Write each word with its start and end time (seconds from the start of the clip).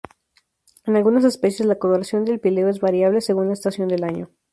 En 0.87 0.95
algunas 0.95 1.25
especies 1.25 1.67
la 1.67 1.77
coloración 1.77 2.25
del 2.25 2.39
píleo 2.39 2.69
es 2.69 2.79
variable 2.79 3.21
según 3.21 3.49
la 3.49 3.53
estación 3.53 3.87
del 3.87 4.03
año. 4.03 4.31